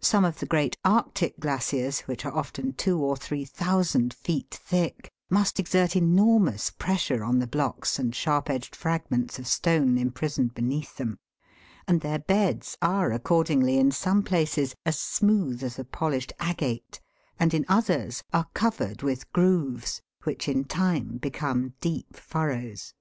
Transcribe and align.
Some 0.00 0.24
of 0.24 0.40
the 0.40 0.46
great 0.50 0.76
Arctic 0.84 1.38
glaciers, 1.38 2.00
which 2.10 2.24
are 2.26 2.32
often 2.36 2.72
two 2.72 2.98
or 2.98 3.16
three 3.16 3.44
thousand 3.44 4.12
feet 4.12 4.52
thick, 4.64 5.12
must 5.30 5.60
exert 5.60 5.94
enormous 5.94 6.70
pressure 6.70 7.22
on 7.22 7.38
the 7.38 7.46
blocks 7.46 7.96
and 7.96 8.12
sharp 8.12 8.50
edged 8.50 8.74
fragments 8.74 9.38
of 9.38 9.46
stone 9.46 9.96
imprisoned 9.96 10.54
beneath 10.54 10.96
them, 10.96 11.20
and 11.86 12.00
their 12.00 12.18
beds 12.18 12.76
are 12.82 13.12
accordingly 13.12 13.78
in 13.78 13.92
some 13.92 14.24
places 14.24 14.74
as 14.84 14.98
smooth 14.98 15.62
as 15.62 15.78
a 15.78 15.84
polished 15.84 16.32
agate, 16.40 16.98
and 17.38 17.54
in 17.54 17.64
others 17.68 18.24
are 18.32 18.48
covered 18.54 19.02
with 19.02 19.32
grooves, 19.32 20.02
which 20.24 20.48
in 20.48 20.64
time 20.64 21.18
become 21.18 21.74
deep 21.80 22.16
furrows. 22.16 22.92